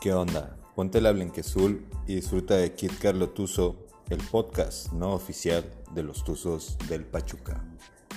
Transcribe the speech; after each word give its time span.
¿Qué 0.00 0.12
onda? 0.12 0.54
Ponte 0.74 1.00
la 1.00 1.10
blanquezul 1.10 1.86
y 2.06 2.16
disfruta 2.16 2.54
de 2.54 2.74
Kid 2.74 2.92
Carlo 3.00 3.30
Tuzo, 3.30 3.76
el 4.10 4.18
podcast 4.18 4.92
no 4.92 5.14
oficial 5.14 5.64
de 5.92 6.02
los 6.02 6.22
Tuzos 6.22 6.76
del 6.86 7.04
Pachuca. 7.04 7.64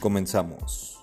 Comenzamos. 0.02 1.00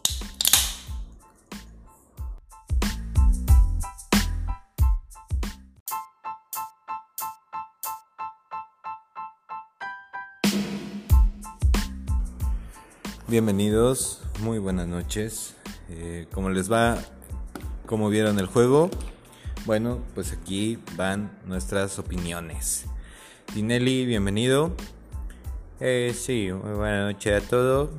Bienvenidos, 13.26 14.20
muy 14.40 14.58
buenas 14.58 14.86
noches. 14.86 15.54
Eh, 15.88 16.26
¿Cómo 16.32 16.50
les 16.50 16.70
va? 16.70 16.98
¿Cómo 17.86 18.10
vieron 18.10 18.38
el 18.38 18.46
juego? 18.46 18.90
Bueno, 19.66 19.98
pues 20.14 20.32
aquí 20.32 20.78
van 20.94 21.28
nuestras 21.44 21.98
opiniones. 21.98 22.84
Dinelli, 23.52 24.06
bienvenido. 24.06 24.72
Eh, 25.80 26.14
sí, 26.16 26.52
muy 26.52 26.74
buena 26.74 27.10
noche 27.10 27.34
a 27.34 27.40
todos. 27.40 27.90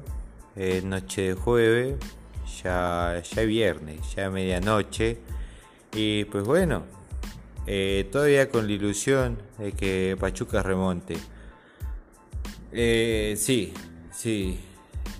Eh, 0.55 0.81
noche 0.85 1.23
de 1.23 1.33
jueves, 1.33 1.97
ya, 2.63 3.21
ya 3.21 3.41
viernes, 3.41 4.15
ya 4.15 4.29
medianoche. 4.29 5.17
Y 5.91 6.23
pues 6.23 6.45
bueno, 6.45 6.83
eh, 7.65 8.07
todavía 8.13 8.49
con 8.49 8.65
la 8.65 8.71
ilusión 8.71 9.37
de 9.57 9.73
que 9.73 10.15
Pachuca 10.17 10.63
remonte. 10.63 11.17
Eh, 12.71 13.35
sí, 13.37 13.73
sí, 14.13 14.57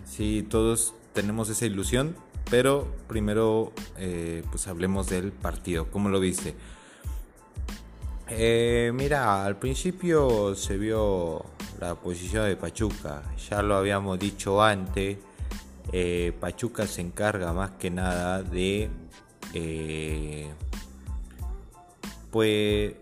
sí, 0.06 0.48
todos 0.50 0.94
tenemos 1.12 1.50
esa 1.50 1.66
ilusión 1.66 2.16
pero 2.50 2.88
primero, 3.08 3.74
eh, 3.98 4.44
pues 4.50 4.68
hablemos 4.68 5.10
del 5.10 5.32
partido. 5.32 5.90
¿Cómo 5.92 6.10
lo 6.10 6.20
viste? 6.20 6.56
Eh, 8.30 8.92
mira, 8.94 9.46
al 9.46 9.58
principio 9.58 10.56
se 10.56 10.78
vio 10.78 11.46
la 11.80 11.96
posición 11.96 12.46
de 12.46 12.56
Pachuca. 12.56 13.24
Ya 13.50 13.62
lo 13.62 13.76
habíamos 13.76 14.20
dicho 14.20 14.62
antes. 14.62 15.18
Eh, 15.92 16.34
Pachuca 16.40 16.86
se 16.88 17.02
encarga 17.02 17.54
más 17.54 17.72
que 17.72 17.90
nada 17.90 18.44
de, 18.44 18.90
pues, 22.32 22.94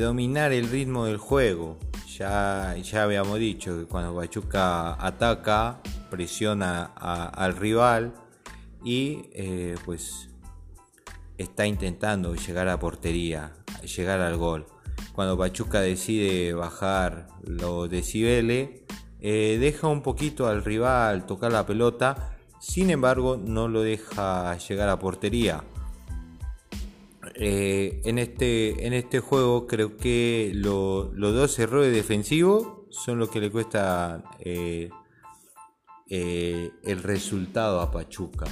dominar 0.00 0.52
el 0.52 0.68
ritmo 0.68 1.06
del 1.06 1.18
juego. 1.18 1.78
Ya, 2.16 2.74
ya 2.82 3.02
habíamos 3.02 3.38
dicho 3.38 3.78
que 3.78 3.84
cuando 3.84 4.16
Pachuca 4.16 4.94
ataca, 5.04 5.80
presiona 6.10 6.84
al 6.94 7.56
rival 7.56 8.12
y 8.86 9.28
eh, 9.32 9.74
pues 9.84 10.30
está 11.36 11.66
intentando 11.66 12.36
llegar 12.36 12.68
a 12.68 12.78
portería, 12.78 13.52
llegar 13.96 14.20
al 14.20 14.36
gol. 14.36 14.64
Cuando 15.12 15.36
Pachuca 15.36 15.80
decide 15.80 16.54
bajar 16.54 17.26
los 17.42 17.90
decibeles, 17.90 18.82
eh, 19.20 19.58
deja 19.60 19.88
un 19.88 20.02
poquito 20.02 20.46
al 20.46 20.62
rival 20.62 21.26
tocar 21.26 21.50
la 21.50 21.66
pelota, 21.66 22.38
sin 22.60 22.90
embargo 22.90 23.36
no 23.36 23.66
lo 23.66 23.82
deja 23.82 24.56
llegar 24.56 24.88
a 24.88 25.00
portería. 25.00 25.64
Eh, 27.34 28.02
en, 28.04 28.18
este, 28.20 28.86
en 28.86 28.92
este 28.92 29.18
juego 29.18 29.66
creo 29.66 29.96
que 29.96 30.52
los 30.54 31.10
dos 31.18 31.58
errores 31.58 31.92
defensivos 31.92 32.84
son 32.90 33.18
lo 33.18 33.28
que 33.28 33.40
le 33.40 33.50
cuesta 33.50 34.22
el 34.38 34.92
resultado 37.02 37.80
a 37.80 37.90
Pachuca. 37.90 38.46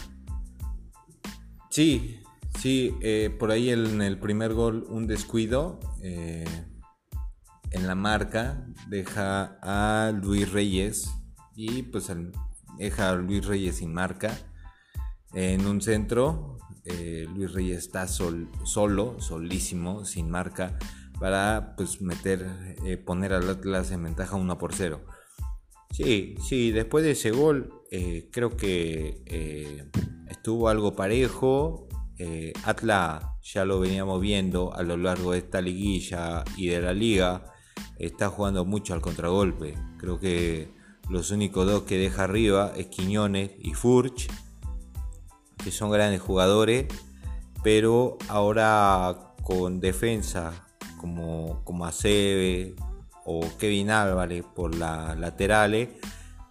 Sí, 1.75 2.21
sí, 2.61 2.95
eh, 3.01 3.35
por 3.37 3.51
ahí 3.51 3.71
en 3.71 4.01
el 4.01 4.17
primer 4.17 4.55
gol 4.55 4.87
un 4.91 5.09
descuido 5.09 5.81
eh, 6.05 6.45
en 7.73 7.89
la 7.89 7.97
marca 7.97 8.65
deja 8.87 9.59
a 9.61 10.13
Luis 10.13 10.53
Reyes 10.53 11.11
y 11.57 11.83
pues 11.83 12.13
deja 12.79 13.11
a 13.11 13.17
Luis 13.17 13.45
Reyes 13.45 13.79
sin 13.79 13.93
marca 13.93 14.39
en 15.33 15.67
un 15.67 15.83
centro. 15.83 16.59
Eh, 16.85 17.27
Luis 17.35 17.53
Reyes 17.53 17.79
está 17.79 18.07
solo, 18.07 19.19
solísimo, 19.19 20.05
sin 20.05 20.31
marca 20.31 20.79
para 21.19 21.75
pues 21.77 22.01
meter, 22.01 22.47
poner 23.05 23.33
al 23.33 23.51
Atlas 23.51 23.91
en 23.91 24.05
ventaja 24.05 24.37
1 24.37 24.59
por 24.59 24.75
0. 24.75 25.01
Sí, 25.91 26.37
sí, 26.41 26.71
después 26.71 27.05
de 27.05 27.11
ese 27.11 27.33
gol 27.33 27.83
creo 28.31 28.57
que 28.57 29.23
estuvo 30.45 30.69
algo 30.69 30.95
parejo. 30.95 31.89
Eh, 32.19 32.53
Atla 32.65 33.37
ya 33.43 33.65
lo 33.65 33.81
veníamos 33.81 34.21
viendo 34.21 34.75
a 34.75 34.83
lo 34.83 34.97
largo 34.97 35.33
de 35.33 35.39
esta 35.39 35.61
liguilla 35.61 36.45
y 36.57 36.67
de 36.69 36.81
la 36.81 36.93
liga. 36.93 37.45
Está 37.99 38.29
jugando 38.29 38.65
mucho 38.65 38.95
al 38.95 39.01
contragolpe. 39.01 39.75
Creo 39.99 40.21
que 40.21 40.69
los 41.09 41.31
únicos 41.31 41.67
dos 41.67 41.83
que 41.85 41.97
deja 41.97 42.25
arriba 42.25 42.73
es 42.77 42.87
Quiñones 42.87 43.53
y 43.59 43.75
Furch, 43.75 44.29
que 45.63 45.71
son 45.71 45.91
grandes 45.91 46.21
jugadores, 46.21 46.87
pero 47.63 48.19
ahora 48.29 49.35
con 49.43 49.81
defensa 49.81 50.67
como, 50.99 51.63
como 51.65 51.87
Acebe 51.87 52.75
o 53.25 53.41
Kevin 53.59 53.91
Álvarez 53.91 54.45
por 54.55 54.75
las 54.75 55.19
laterales, 55.19 55.89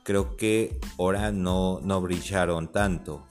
creo 0.03 0.35
que 0.37 0.79
ahora 0.99 1.31
no, 1.31 1.79
no 1.81 2.01
brillaron 2.01 2.71
tanto. 2.71 3.27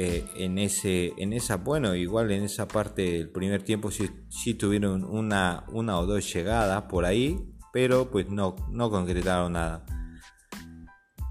Eh, 0.00 0.24
en, 0.36 0.58
ese, 0.58 1.12
en 1.16 1.32
esa, 1.32 1.56
bueno, 1.56 1.96
igual 1.96 2.30
en 2.30 2.44
esa 2.44 2.68
parte 2.68 3.02
del 3.02 3.30
primer 3.30 3.64
tiempo 3.64 3.90
sí, 3.90 4.54
tuvieron 4.54 5.04
una, 5.04 5.64
una 5.72 5.98
o 5.98 6.06
dos 6.06 6.32
llegadas 6.32 6.82
por 6.82 7.04
ahí, 7.04 7.52
pero 7.72 8.08
pues 8.08 8.28
no, 8.30 8.54
no 8.70 8.90
concretaron 8.90 9.54
nada. 9.54 9.84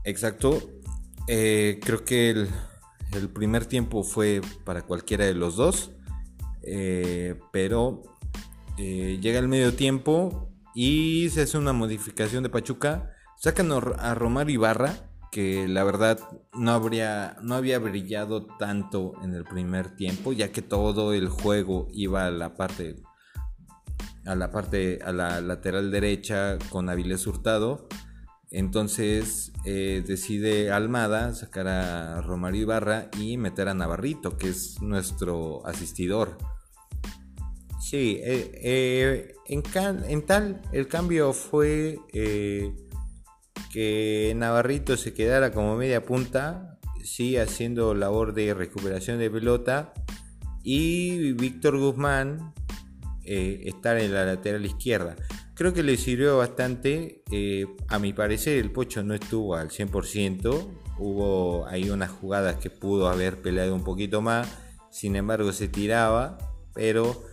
Exacto, 0.03 0.59
eh, 1.29 1.79
creo 1.81 2.03
que 2.03 2.31
el, 2.31 3.29
primer 3.29 3.66
tiempo 3.66 4.03
fue 4.03 4.41
para 4.66 4.81
cualquiera 4.81 5.25
de 5.25 5.34
los 5.34 5.56
dos, 5.56 5.91
eh, 6.63 7.40
pero 7.53 8.03
llega 8.78 9.40
el 9.40 9.47
medio 9.47 9.73
tiempo 9.75 10.51
y 10.75 11.29
se 11.29 11.44
hace 11.44 11.57
una 11.57 11.72
modificación 11.72 12.44
de 12.44 12.50
Pachuca, 12.50 13.13
sacan 13.37 13.71
a 13.71 14.15
Romar 14.15 14.49
Ibarra 14.49 14.93
que 15.31 15.67
la 15.67 15.83
verdad 15.83 16.19
no 16.53 16.71
habría 16.71 17.37
no 17.41 17.55
había 17.55 17.79
brillado 17.79 18.45
tanto 18.57 19.13
en 19.23 19.33
el 19.33 19.43
primer 19.43 19.95
tiempo 19.95 20.33
ya 20.33 20.51
que 20.51 20.61
todo 20.61 21.13
el 21.13 21.29
juego 21.29 21.87
iba 21.91 22.25
a 22.25 22.31
la 22.31 22.55
parte 22.55 22.95
a 24.25 24.35
la 24.35 24.51
parte 24.51 24.99
a 25.03 25.11
la 25.11 25.41
lateral 25.41 25.91
derecha 25.91 26.57
con 26.69 26.89
Avilés 26.89 27.27
Hurtado. 27.27 27.87
Entonces 28.49 29.51
eh, 29.65 30.03
decide 30.07 30.71
Almada 30.71 31.33
sacar 31.33 31.67
a 31.67 32.21
Romario 32.21 32.61
Ibarra 32.61 33.09
y 33.19 33.37
meter 33.37 33.67
a 33.67 33.73
Navarrito 33.73 34.37
que 34.37 34.49
es 34.49 34.81
nuestro 34.81 35.65
asistidor. 35.65 36.37
Sí 37.79 38.19
eh, 38.21 38.51
eh, 38.63 39.35
en, 39.47 39.63
en, 40.09 40.25
tal 40.25 40.61
el 40.71 40.87
cambio 40.87 41.33
fue 41.33 41.99
que 43.77 44.33
Navarrito 44.35 44.97
se 44.97 45.13
quedara 45.13 45.51
como 45.51 45.75
media 45.75 46.03
punta, 46.03 46.79
sí 47.03 47.38
haciendo 47.38 47.93
labor 47.93 48.33
de 48.33 48.55
recuperación 48.55 49.19
de 49.19 49.29
pelota, 49.29 49.93
y 50.63 51.33
Víctor 51.33 51.77
Guzmán 51.77 52.55
eh, 53.23 53.61
estar 53.66 53.99
en 53.99 54.16
la 54.16 54.25
lateral 54.25 54.66
izquierda. 54.66 55.16
Creo 55.53 55.75
que 55.75 55.83
le 55.83 55.95
sirvió 55.95 56.39
bastante, 56.39 57.21
eh, 57.29 57.67
a 57.87 57.99
mi 57.99 58.13
parecer 58.13 58.57
el 58.57 58.71
Pocho 58.71 59.03
no 59.03 59.13
estuvo 59.13 59.53
al 59.53 59.69
100%, 59.69 60.71
hubo 60.97 61.67
ahí 61.67 61.91
unas 61.91 62.09
jugadas 62.09 62.55
que 62.55 62.72
pudo 62.72 63.07
haber 63.09 63.43
peleado 63.43 63.75
un 63.75 63.84
poquito 63.84 64.23
más, 64.23 64.47
sin 64.90 65.16
embargo 65.16 65.53
se 65.53 65.67
tiraba, 65.67 66.40
pero 66.73 67.23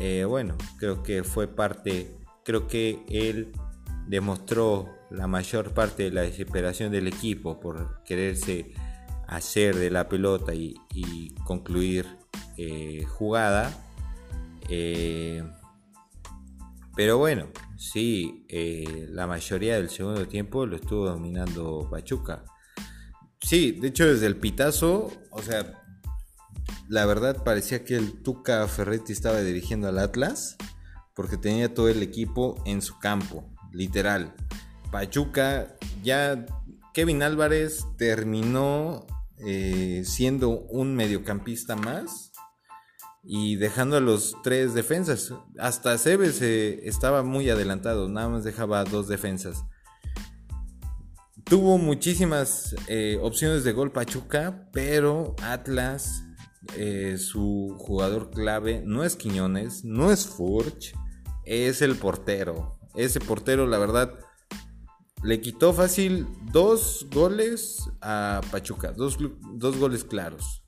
eh, 0.00 0.24
bueno, 0.24 0.56
creo 0.80 1.04
que 1.04 1.22
fue 1.22 1.46
parte, 1.46 2.16
creo 2.44 2.66
que 2.66 3.04
él 3.08 3.52
demostró 4.08 5.00
la 5.14 5.26
mayor 5.26 5.72
parte 5.72 6.04
de 6.04 6.10
la 6.10 6.22
desesperación 6.22 6.92
del 6.92 7.06
equipo 7.06 7.60
por 7.60 8.02
quererse 8.04 8.72
hacer 9.26 9.76
de 9.76 9.90
la 9.90 10.08
pelota 10.08 10.54
y, 10.54 11.34
concluir 11.44 12.06
eh, 12.56 13.04
jugada. 13.08 13.72
Eh, 14.68 15.42
pero 16.94 17.18
bueno, 17.18 17.48
sí, 17.76 18.44
eh, 18.48 19.08
la 19.10 19.26
mayoría 19.26 19.76
del 19.76 19.88
segundo 19.88 20.28
tiempo 20.28 20.66
lo 20.66 20.76
estuvo 20.76 21.06
dominando 21.06 21.88
Pachuca. 21.90 22.44
Sí, 23.40 23.72
de 23.72 23.88
hecho 23.88 24.06
desde 24.06 24.26
el 24.26 24.36
pitazo, 24.36 25.10
o 25.30 25.42
sea, 25.42 25.82
la 26.88 27.06
verdad 27.06 27.42
parecía 27.42 27.84
que 27.84 27.96
el 27.96 28.22
Tuca 28.22 28.66
Ferretti 28.68 29.12
estaba 29.12 29.40
dirigiendo 29.40 29.88
al 29.88 29.98
Atlas 29.98 30.56
porque 31.14 31.36
tenía 31.36 31.72
todo 31.72 31.88
el 31.88 32.02
equipo 32.02 32.62
en 32.66 32.82
su 32.82 32.98
campo, 32.98 33.50
literal. 33.72 34.34
Pachuca, 34.92 35.76
ya 36.04 36.46
Kevin 36.94 37.22
Álvarez 37.24 37.84
terminó 37.96 39.06
eh, 39.44 40.02
siendo 40.04 40.50
un 40.50 40.94
mediocampista 40.94 41.74
más. 41.74 42.28
y 43.24 43.54
dejando 43.54 43.96
a 43.96 44.00
los 44.00 44.34
tres 44.42 44.74
defensas. 44.74 45.32
Hasta 45.56 45.96
Cebes 45.96 46.42
estaba 46.42 47.22
muy 47.22 47.48
adelantado, 47.50 48.08
nada 48.08 48.28
más 48.28 48.42
dejaba 48.44 48.82
dos 48.84 49.06
defensas. 49.06 49.64
Tuvo 51.44 51.78
muchísimas 51.78 52.74
eh, 52.88 53.18
opciones 53.22 53.62
de 53.62 53.72
gol 53.72 53.92
Pachuca, 53.92 54.68
pero 54.72 55.36
Atlas, 55.42 56.24
eh, 56.76 57.16
su 57.16 57.76
jugador 57.78 58.30
clave, 58.30 58.82
no 58.84 59.04
es 59.04 59.14
Quiñones, 59.14 59.84
no 59.84 60.10
es 60.10 60.26
Furch, 60.26 60.92
es 61.44 61.80
el 61.80 61.94
portero. 61.94 62.78
Ese 62.96 63.20
portero, 63.20 63.66
la 63.66 63.78
verdad, 63.78 64.18
le 65.22 65.40
quitó 65.40 65.72
fácil 65.72 66.26
dos 66.50 67.06
goles 67.12 67.88
a 68.00 68.40
Pachuca, 68.50 68.92
dos, 68.92 69.18
dos 69.54 69.76
goles 69.78 70.04
claros. 70.04 70.64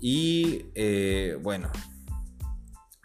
Y 0.00 0.66
eh, 0.74 1.38
bueno, 1.40 1.70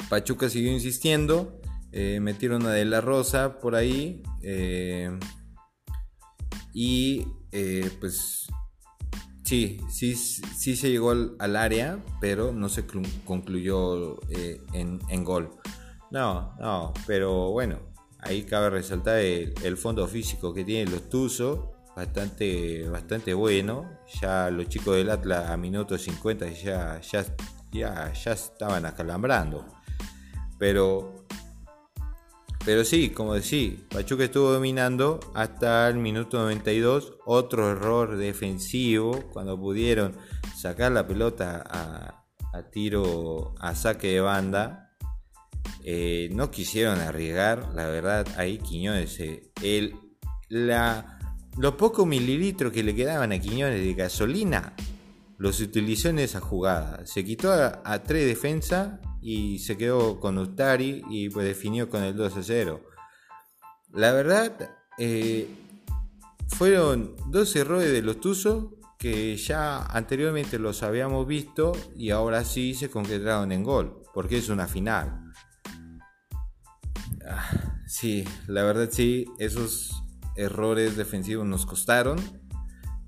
Pachuca 0.09 0.49
siguió 0.49 0.71
insistiendo. 0.71 1.61
Eh, 1.93 2.19
metieron 2.19 2.65
a 2.65 2.71
De 2.71 2.83
La 2.83 3.01
Rosa 3.01 3.59
por 3.59 3.75
ahí. 3.75 4.21
Eh, 4.41 5.17
y 6.73 7.25
pues 7.99 8.47
sí, 9.43 9.79
sí, 9.89 10.15
sí 10.15 10.75
se 10.75 10.91
llegó 10.91 11.11
al, 11.11 11.55
área, 11.55 12.03
pero 12.19 12.51
no 12.51 12.67
se 12.67 12.85
concluyó 13.25 14.19
en, 14.73 14.99
en, 15.09 15.23
gol. 15.23 15.51
No, 16.11 16.55
no, 16.59 16.93
pero 17.07 17.51
bueno, 17.51 17.79
ahí 18.19 18.43
cabe 18.43 18.69
resaltar 18.69 19.19
el, 19.19 19.77
fondo 19.77 20.07
físico 20.07 20.53
que 20.53 20.63
tiene 20.63 20.91
los 20.91 21.09
Tuzos 21.09 21.59
bastante, 21.95 22.87
bastante 22.89 23.33
bueno. 23.33 23.99
Ya 24.21 24.49
los 24.49 24.67
chicos 24.69 24.95
del 24.95 25.09
Atlas 25.09 25.49
a 25.49 25.57
minutos 25.57 26.01
50 26.03 26.49
ya, 26.51 27.01
ya, 27.01 27.25
ya, 27.71 28.13
ya 28.13 28.31
estaban 28.31 28.85
acalambrando. 28.85 29.65
Pero, 30.57 31.25
pero 32.65 32.83
sí, 32.83 33.09
como 33.09 33.35
decía, 33.35 33.73
Pachuca 33.89 34.23
estuvo 34.23 34.51
dominando 34.51 35.19
hasta 35.33 35.87
el 35.87 35.97
minuto 35.97 36.39
92. 36.39 37.17
Otro 37.25 37.71
error 37.71 38.17
defensivo 38.17 39.29
cuando 39.31 39.59
pudieron 39.59 40.15
sacar 40.55 40.91
la 40.91 41.07
pelota 41.07 41.63
a, 41.69 42.23
tiro, 42.71 43.53
a 43.59 43.75
saque 43.75 44.13
de 44.13 44.21
banda. 44.21 44.86
Eh, 45.89 46.27
no 46.33 46.51
quisieron 46.51 46.99
arriesgar, 46.99 47.69
la 47.73 47.85
verdad, 47.85 48.27
ahí 48.35 48.57
Quiñones, 48.57 49.21
eh, 49.21 49.53
el, 49.63 49.95
la, 50.49 51.17
los 51.57 51.75
pocos 51.75 52.05
mililitros 52.05 52.73
que 52.73 52.83
le 52.83 52.93
quedaban 52.93 53.31
a 53.31 53.39
Quiñones 53.39 53.81
de 53.81 53.93
gasolina 53.93 54.75
los 55.37 55.61
utilizó 55.61 56.09
en 56.09 56.19
esa 56.19 56.41
jugada. 56.41 57.05
Se 57.05 57.23
quitó 57.23 57.53
a, 57.53 58.03
tres 58.03 58.27
defensas 58.27 58.99
y 59.21 59.59
se 59.59 59.77
quedó 59.77 60.19
con 60.19 60.37
Ustari 60.37 61.05
y 61.09 61.29
pues 61.29 61.47
definió 61.47 61.89
con 61.89 62.03
el 62.03 62.17
2 62.17 62.35
a 62.35 62.43
0. 62.43 62.81
La 63.93 64.11
verdad, 64.11 64.69
eh, 64.97 65.47
fueron 66.49 67.15
dos 67.27 67.55
errores 67.55 67.93
de 67.93 68.01
los 68.01 68.19
Tuzos 68.19 68.73
que 68.99 69.37
ya 69.37 69.85
anteriormente 69.85 70.59
los 70.59 70.83
habíamos 70.83 71.25
visto 71.25 71.71
y 71.95 72.09
ahora 72.09 72.43
sí 72.43 72.73
se 72.73 72.89
concretaron 72.89 73.53
en 73.53 73.63
gol, 73.63 74.03
porque 74.13 74.37
es 74.37 74.49
una 74.49 74.67
final. 74.67 75.23
Ah, 77.29 77.81
sí, 77.85 78.25
la 78.47 78.63
verdad 78.63 78.89
sí, 78.91 79.25
esos 79.37 80.03
errores 80.35 80.95
defensivos 80.95 81.45
nos 81.45 81.65
costaron. 81.65 82.17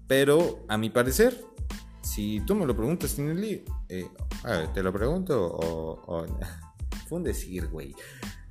Pero 0.07 0.65
a 0.67 0.77
mi 0.77 0.89
parecer, 0.89 1.39
si 2.01 2.41
tú 2.41 2.55
me 2.55 2.65
lo 2.65 2.75
preguntas, 2.75 3.15
Tinelli, 3.15 3.63
eh, 3.87 4.09
te 4.73 4.83
lo 4.83 4.91
pregunto 4.91 5.39
o, 5.41 6.25
Fue 7.07 7.17
un 7.17 7.23
decir, 7.23 7.67
güey. 7.67 7.95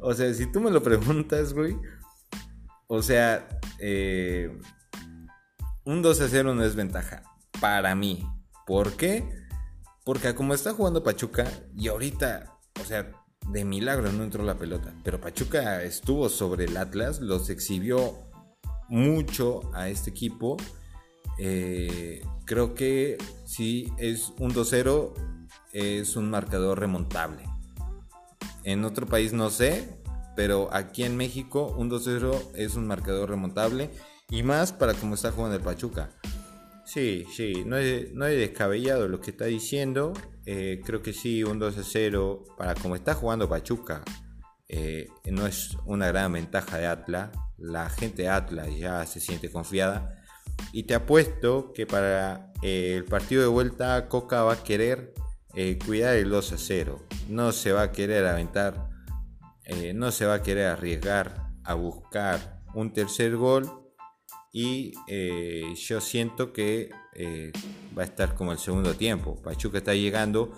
O 0.00 0.14
sea, 0.14 0.32
si 0.34 0.50
tú 0.50 0.60
me 0.60 0.70
lo 0.70 0.82
preguntas, 0.82 1.52
güey. 1.52 1.76
O 2.86 3.02
sea, 3.02 3.48
eh, 3.78 4.56
un 5.84 6.02
2 6.02 6.20
a 6.20 6.28
0 6.28 6.54
no 6.54 6.64
es 6.64 6.74
ventaja. 6.74 7.22
Para 7.60 7.94
mí. 7.94 8.26
¿Por 8.66 8.92
qué? 8.92 9.28
Porque 10.04 10.34
como 10.34 10.54
está 10.54 10.72
jugando 10.72 11.02
Pachuca 11.02 11.50
y 11.76 11.88
ahorita, 11.88 12.58
o 12.80 12.84
sea, 12.84 13.12
de 13.50 13.64
milagro 13.64 14.12
no 14.12 14.24
entró 14.24 14.44
la 14.44 14.58
pelota. 14.58 14.94
Pero 15.04 15.20
Pachuca 15.20 15.82
estuvo 15.82 16.28
sobre 16.28 16.66
el 16.66 16.76
Atlas, 16.76 17.20
los 17.20 17.50
exhibió 17.50 18.14
mucho 18.88 19.70
a 19.74 19.88
este 19.88 20.10
equipo. 20.10 20.56
Eh, 21.38 22.22
creo 22.44 22.74
que 22.74 23.18
si 23.44 23.92
es 23.98 24.32
un 24.38 24.52
2-0 24.52 25.12
es 25.72 26.16
un 26.16 26.30
marcador 26.30 26.80
remontable. 26.80 27.44
En 28.64 28.84
otro 28.84 29.06
país 29.06 29.32
no 29.32 29.50
sé, 29.50 29.88
pero 30.36 30.68
aquí 30.72 31.04
en 31.04 31.16
México 31.16 31.74
un 31.76 31.90
2-0 31.90 32.52
es 32.54 32.74
un 32.74 32.86
marcador 32.86 33.30
remontable 33.30 33.90
y 34.30 34.42
más 34.42 34.72
para 34.72 34.94
como 34.94 35.14
está 35.14 35.32
jugando 35.32 35.56
el 35.56 35.62
Pachuca. 35.62 36.10
Sí, 36.88 37.26
sí, 37.30 37.64
no 37.66 37.76
es, 37.76 38.14
no 38.14 38.24
descabellado 38.24 39.08
lo 39.08 39.20
que 39.20 39.32
está 39.32 39.44
diciendo. 39.44 40.14
Eh, 40.46 40.80
creo 40.82 41.02
que 41.02 41.12
sí, 41.12 41.44
un 41.44 41.58
2 41.58 41.74
0 41.82 42.44
para 42.56 42.74
como 42.74 42.96
está 42.96 43.12
jugando 43.12 43.46
Pachuca. 43.46 44.02
Eh, 44.68 45.06
no 45.26 45.46
es 45.46 45.76
una 45.84 46.08
gran 46.08 46.32
ventaja 46.32 46.78
de 46.78 46.86
Atlas 46.86 47.30
la 47.58 47.90
gente 47.90 48.22
de 48.22 48.28
Atlas 48.28 48.68
ya 48.74 49.04
se 49.04 49.20
siente 49.20 49.50
confiada. 49.50 50.22
Y 50.72 50.84
te 50.84 50.94
apuesto 50.94 51.74
que 51.74 51.86
para 51.86 52.52
eh, 52.62 52.94
el 52.96 53.04
partido 53.04 53.42
de 53.42 53.48
vuelta 53.48 54.08
Coca 54.08 54.42
va 54.42 54.54
a 54.54 54.62
querer 54.62 55.12
cuidar 55.84 56.14
el 56.14 56.30
2 56.30 56.52
a 56.52 56.56
0. 56.56 57.06
No 57.28 57.52
se 57.52 57.72
va 57.72 57.82
a 57.82 57.92
querer 57.92 58.24
aventar, 58.24 58.88
no 59.94 60.10
se 60.12 60.24
va 60.24 60.34
a 60.34 60.42
querer 60.42 60.68
arriesgar 60.68 61.50
a 61.64 61.74
buscar 61.74 62.62
un 62.74 62.92
tercer 62.92 63.36
gol. 63.36 63.77
Y 64.60 64.92
yo 65.76 66.00
siento 66.00 66.52
que 66.52 66.90
va 67.96 68.02
a 68.02 68.04
estar 68.04 68.34
como 68.34 68.50
el 68.50 68.58
segundo 68.58 68.94
tiempo. 68.94 69.40
Pachuca 69.40 69.78
está 69.78 69.94
llegando. 69.94 70.50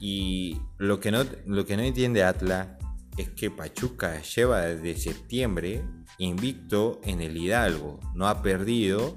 Y 0.00 0.58
lo 0.78 0.98
que 0.98 1.12
no, 1.12 1.24
lo 1.46 1.64
que 1.64 1.76
no 1.76 1.84
entiende 1.84 2.24
Atlas 2.24 2.70
es 3.16 3.28
que 3.28 3.52
Pachuca 3.52 4.20
lleva 4.20 4.62
desde 4.62 5.00
septiembre 5.00 5.84
invicto 6.18 7.00
en 7.04 7.20
el 7.20 7.36
Hidalgo, 7.36 8.00
no 8.16 8.26
ha 8.26 8.42
perdido 8.42 9.16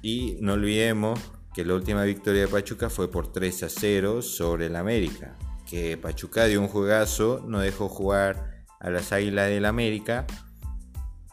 y 0.00 0.36
no 0.40 0.52
olvidemos 0.52 1.18
que 1.52 1.64
la 1.64 1.74
última 1.74 2.04
victoria 2.04 2.42
de 2.42 2.48
Pachuca 2.48 2.88
fue 2.88 3.10
por 3.10 3.32
3 3.32 3.64
a 3.64 3.68
0 3.68 4.22
sobre 4.22 4.66
el 4.66 4.76
América, 4.76 5.36
que 5.68 5.96
Pachuca 5.96 6.44
dio 6.44 6.60
un 6.60 6.68
juegazo, 6.68 7.44
no 7.48 7.58
dejó 7.58 7.88
jugar 7.88 8.64
a 8.78 8.90
las 8.90 9.10
Águilas 9.10 9.48
del 9.48 9.64
América, 9.64 10.26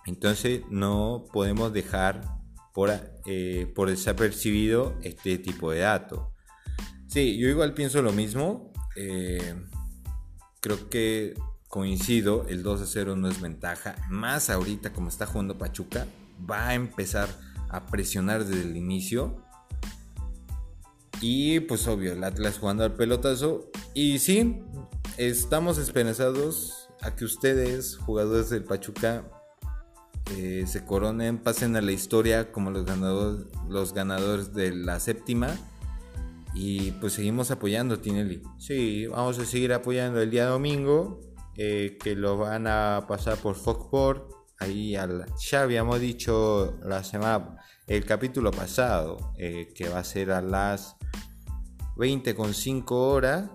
entonces 0.06 0.62
no 0.70 1.26
podemos 1.32 1.74
dejar 1.74 2.22
por, 2.74 2.92
eh, 3.26 3.72
por 3.76 3.90
desapercibido 3.90 4.98
este 5.04 5.38
tipo 5.38 5.72
de 5.72 5.80
datos. 5.80 6.28
Sí, 7.08 7.38
yo 7.38 7.50
igual 7.50 7.74
pienso 7.74 8.02
lo 8.02 8.14
mismo. 8.14 8.72
Eh, 8.96 9.56
Creo 10.62 10.90
que 10.90 11.34
coincido, 11.68 12.46
el 12.48 12.62
2 12.62 12.82
a 12.82 12.86
0 12.86 13.16
no 13.16 13.28
es 13.28 13.42
ventaja. 13.42 13.96
Más 14.10 14.52
ahorita 14.52 14.94
como 14.94 15.10
está 15.10 15.26
jugando 15.26 15.58
Pachuca, 15.58 16.06
va 16.50 16.68
a 16.68 16.76
empezar 16.76 17.28
a 17.68 17.88
presionar 17.88 18.46
desde 18.46 18.62
el 18.62 18.78
inicio. 18.78 19.44
Y 21.20 21.62
pues 21.62 21.88
obvio, 21.88 22.14
el 22.14 22.24
Atlas 22.24 22.60
jugando 22.60 22.84
al 22.84 22.94
pelotazo. 22.94 23.72
Y 23.96 24.20
sí, 24.20 24.62
estamos 25.18 25.80
esperanzados 25.80 26.90
a 27.02 27.16
que 27.16 27.26
ustedes, 27.26 27.98
jugadores 27.98 28.52
del 28.52 28.64
Pachuca, 28.64 29.28
eh, 30.38 30.66
se 30.68 30.86
coronen, 30.86 31.38
pasen 31.38 31.76
a 31.76 31.82
la 31.82 31.92
historia 31.92 32.52
como 32.52 32.72
los 32.72 32.86
ganadores, 32.86 33.46
los 33.68 33.94
ganadores 33.94 34.54
de 34.54 34.74
la 34.74 35.00
séptima 35.00 35.56
y 36.54 36.92
pues 36.92 37.14
seguimos 37.14 37.52
apoyando 37.52 38.00
Tinelli. 38.00 38.42
Sí, 38.58 39.08
vamos 39.08 39.40
a 39.40 39.46
seguir 39.46 39.74
apoyando 39.74 40.22
el 40.22 40.30
día 40.30 40.48
domingo, 40.48 41.20
eh, 41.58 41.98
que 42.02 42.16
lo 42.16 42.38
van 42.38 42.68
a 42.68 43.06
pasar 43.08 43.38
por 43.38 43.56
Foxport. 43.56 44.32
Ahí 44.60 44.92
ya 44.92 45.62
habíamos 45.62 46.00
dicho 46.00 46.78
la 46.84 47.04
semana, 47.04 47.58
el 47.88 48.06
capítulo 48.06 48.52
pasado, 48.52 49.34
eh, 49.38 49.72
que 49.74 49.90
va 49.90 50.00
a 50.00 50.04
ser 50.04 50.32
a 50.32 50.42
las 50.42 50.98
20.5 51.96 52.92
horas 52.92 53.50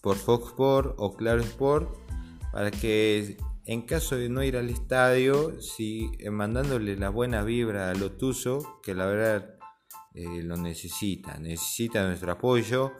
por 0.00 0.16
Foxport 0.16 0.94
o 0.96 1.16
Claro 1.16 1.42
Sport, 1.42 1.94
para 2.52 2.70
que 2.70 3.36
en 3.68 3.82
caso 3.82 4.16
de 4.16 4.30
no 4.30 4.42
ir 4.42 4.56
al 4.56 4.70
estadio, 4.70 5.52
eh, 5.78 6.30
mandándole 6.30 6.96
la 6.96 7.10
buena 7.10 7.42
vibra 7.42 7.90
a 7.90 7.94
Lotuso, 7.94 8.80
que 8.82 8.94
la 8.94 9.04
verdad 9.04 9.58
eh, 10.14 10.42
lo 10.42 10.56
necesita, 10.56 11.38
necesita 11.38 12.02
nuestro 12.06 12.32
apoyo 12.32 12.92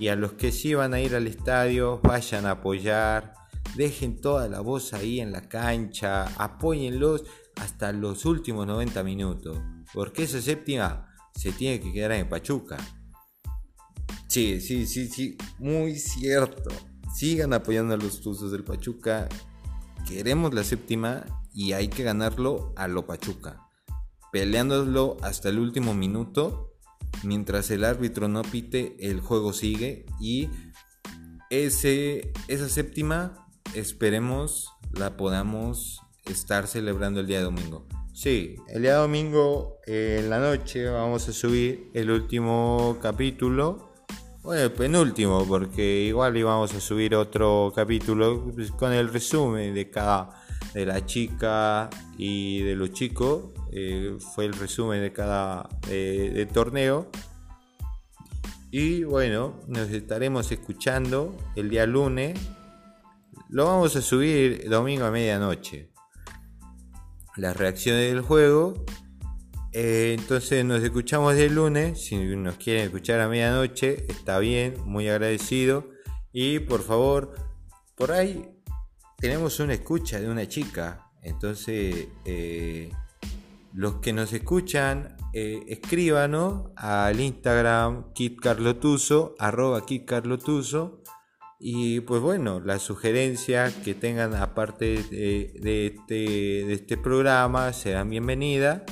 y 0.00 0.08
a 0.08 0.16
los 0.16 0.32
que 0.32 0.50
sí 0.50 0.74
van 0.74 0.94
a 0.94 1.00
ir 1.00 1.14
al 1.14 1.28
estadio, 1.28 2.00
vayan 2.02 2.44
a 2.44 2.50
apoyar, 2.50 3.34
dejen 3.76 4.20
toda 4.20 4.48
la 4.48 4.58
voz 4.58 4.94
ahí 4.94 5.20
en 5.20 5.30
la 5.30 5.48
cancha, 5.48 6.24
apóyenlos 6.42 7.22
hasta 7.60 7.92
los 7.92 8.24
últimos 8.24 8.66
90 8.66 9.04
minutos, 9.04 9.56
porque 9.94 10.24
esa 10.24 10.42
séptima 10.42 11.06
se 11.36 11.52
tiene 11.52 11.78
que 11.78 11.92
quedar 11.92 12.10
en 12.10 12.28
Pachuca. 12.28 12.78
Sí, 14.26 14.60
sí, 14.60 14.86
sí, 14.86 15.06
sí, 15.06 15.38
muy 15.60 15.94
cierto. 15.94 16.70
Sigan 17.14 17.52
apoyando 17.52 17.94
a 17.94 17.96
los 17.96 18.20
Tuzos 18.20 18.50
del 18.50 18.64
Pachuca. 18.64 19.28
Queremos 20.06 20.54
la 20.54 20.62
séptima 20.62 21.24
y 21.52 21.72
hay 21.72 21.88
que 21.88 22.04
ganarlo 22.04 22.72
a 22.76 22.86
lo 22.86 23.06
Pachuca. 23.06 23.68
Peleándolo 24.30 25.16
hasta 25.20 25.48
el 25.48 25.58
último 25.58 25.94
minuto. 25.94 26.74
Mientras 27.24 27.70
el 27.70 27.84
árbitro 27.84 28.28
no 28.28 28.42
pite, 28.42 28.96
el 29.00 29.20
juego 29.20 29.52
sigue. 29.52 30.06
Y 30.20 30.48
ese, 31.50 32.32
esa 32.46 32.68
séptima, 32.68 33.48
esperemos 33.74 34.72
la 34.92 35.16
podamos 35.16 36.02
estar 36.24 36.68
celebrando 36.68 37.20
el 37.20 37.26
día 37.26 37.42
domingo. 37.42 37.86
Sí, 38.12 38.56
el 38.68 38.82
día 38.82 38.96
domingo 38.96 39.78
en 39.86 40.30
la 40.30 40.38
noche 40.38 40.88
vamos 40.88 41.28
a 41.28 41.32
subir 41.32 41.90
el 41.94 42.10
último 42.10 42.98
capítulo. 43.02 43.85
Bueno, 44.46 44.62
el 44.62 44.70
penúltimo, 44.70 45.44
porque 45.44 46.02
igual 46.02 46.36
íbamos 46.36 46.72
a 46.72 46.78
subir 46.78 47.16
otro 47.16 47.72
capítulo 47.74 48.52
con 48.78 48.92
el 48.92 49.12
resumen 49.12 49.74
de 49.74 49.90
cada 49.90 50.40
de 50.72 50.86
la 50.86 51.04
chica 51.04 51.90
y 52.16 52.62
de 52.62 52.76
los 52.76 52.92
chicos. 52.92 53.46
Eh, 53.72 54.16
fue 54.36 54.44
el 54.44 54.52
resumen 54.52 55.00
de 55.00 55.12
cada 55.12 55.68
eh, 55.88 56.46
torneo. 56.54 57.10
Y 58.70 59.02
bueno, 59.02 59.58
nos 59.66 59.90
estaremos 59.90 60.52
escuchando 60.52 61.36
el 61.56 61.68
día 61.68 61.84
lunes. 61.84 62.38
Lo 63.48 63.64
vamos 63.64 63.96
a 63.96 64.00
subir 64.00 64.70
domingo 64.70 65.06
a 65.06 65.10
medianoche 65.10 65.90
las 67.36 67.56
reacciones 67.56 68.12
del 68.12 68.20
juego. 68.20 68.74
Eh, 69.78 70.16
entonces 70.18 70.64
nos 70.64 70.82
escuchamos 70.82 71.34
el 71.34 71.54
lunes. 71.54 72.02
Si 72.02 72.16
nos 72.16 72.56
quieren 72.56 72.84
escuchar 72.84 73.20
a 73.20 73.28
medianoche, 73.28 74.06
está 74.08 74.38
bien, 74.38 74.74
muy 74.86 75.06
agradecido. 75.06 75.90
Y 76.32 76.60
por 76.60 76.80
favor, 76.82 77.34
por 77.94 78.10
ahí 78.10 78.48
tenemos 79.18 79.60
una 79.60 79.74
escucha 79.74 80.18
de 80.18 80.30
una 80.30 80.48
chica. 80.48 81.10
Entonces, 81.22 82.08
eh, 82.24 82.90
los 83.74 83.96
que 83.96 84.14
nos 84.14 84.32
escuchan, 84.32 85.14
eh, 85.34 85.62
escríbanos 85.68 86.70
al 86.74 87.20
Instagram 87.20 88.14
kitcarlotuso, 88.14 89.34
arroba 89.38 89.84
kitcarlotuso 89.84 91.02
y 91.60 92.00
pues 92.00 92.22
bueno, 92.22 92.60
las 92.60 92.80
sugerencias 92.80 93.74
que 93.74 93.94
tengan 93.94 94.34
aparte 94.36 95.02
de, 95.02 95.86
este, 95.86 96.72
este, 96.72 96.96
programa 96.96 97.74
serán 97.74 98.08
bienvenidas. 98.08 98.82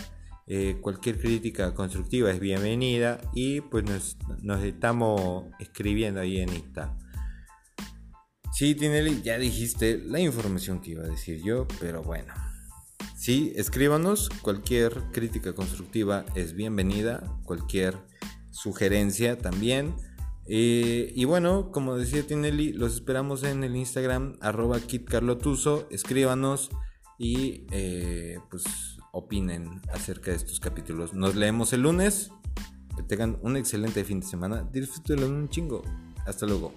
Eh, 0.47 0.77
cualquier 0.83 1.19
crítica 1.19 1.73
constructiva 1.73 2.31
es 2.31 2.39
bienvenida 2.39 3.19
y 3.33 3.63
pues 3.63 3.85
nos, 4.43 4.63
estamos 4.63 5.45
escribiendo 5.59 6.21
ahí 6.21 6.41
en 6.41 6.53
Insta. 6.53 6.99
Sí, 8.53 8.75
Tinelli, 8.75 9.23
ya 9.23 9.39
dijiste 9.39 9.99
la 9.99 10.21
información 10.21 10.81
que 10.81 10.93
iba 10.93 11.03
a 11.03 11.09
decir 11.09 11.43
yo, 11.43 11.67
pero 11.81 12.03
bueno. 12.03 12.33
Sí, 13.17 13.53
escríbanos, 13.57 14.29
cualquier 14.43 14.93
crítica 15.13 15.55
constructiva 15.55 16.27
es 16.35 16.53
bienvenida, 16.53 17.23
cualquier 17.45 17.97
sugerencia 18.51 19.39
también. 19.39 19.95
Eh, 20.47 21.11
y 21.17 21.25
bueno, 21.25 21.71
como 21.73 21.97
decía 21.97 22.27
Tinelli, 22.27 22.75
los 22.75 22.95
esperamos 22.95 23.45
en 23.45 23.65
el 23.65 23.77
Instagram 23.77 24.37
arroba 24.43 24.79
kitcarlotuso, 24.79 25.89
escríbanos 25.91 26.71
y 27.19 27.67
eh, 27.71 28.39
pues 28.51 28.94
opinen 29.15 29.81
acerca 29.93 30.33
de 30.33 30.37
estos 30.37 30.61
capítulos. 30.61 31.15
Nos 31.15 31.35
leemos 31.35 31.73
el 31.73 31.83
lunes, 31.83 32.31
que 32.97 33.03
tengan 33.03 33.39
un 33.43 33.57
excelente 33.57 34.05
fin 34.05 34.21
de 34.21 34.27
semana, 34.27 34.69
disfrútenlo 34.73 35.27
un 35.27 35.49
chingo. 35.49 35.83
Hasta 36.27 36.47
luego. 36.47 36.73